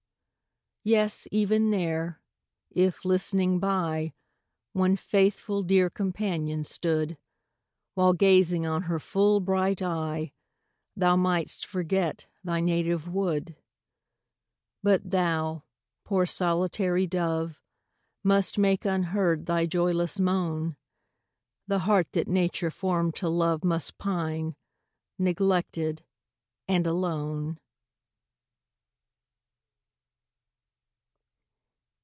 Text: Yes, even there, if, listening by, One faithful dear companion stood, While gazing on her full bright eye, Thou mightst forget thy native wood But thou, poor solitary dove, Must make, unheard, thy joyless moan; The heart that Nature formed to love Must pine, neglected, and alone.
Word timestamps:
Yes, 0.83 1.27
even 1.31 1.69
there, 1.69 2.23
if, 2.71 3.05
listening 3.05 3.59
by, 3.59 4.13
One 4.73 4.95
faithful 4.95 5.61
dear 5.61 5.91
companion 5.91 6.63
stood, 6.63 7.19
While 7.93 8.13
gazing 8.13 8.65
on 8.65 8.81
her 8.81 8.97
full 8.99 9.41
bright 9.41 9.79
eye, 9.83 10.33
Thou 10.95 11.15
mightst 11.17 11.67
forget 11.67 12.25
thy 12.43 12.61
native 12.61 13.07
wood 13.07 13.55
But 14.81 15.07
thou, 15.11 15.65
poor 16.03 16.25
solitary 16.25 17.05
dove, 17.05 17.61
Must 18.23 18.57
make, 18.57 18.83
unheard, 18.83 19.45
thy 19.45 19.67
joyless 19.67 20.19
moan; 20.19 20.77
The 21.67 21.77
heart 21.85 22.11
that 22.13 22.27
Nature 22.27 22.71
formed 22.71 23.13
to 23.17 23.29
love 23.29 23.63
Must 23.63 23.99
pine, 23.99 24.55
neglected, 25.19 26.03
and 26.67 26.87
alone. 26.87 27.59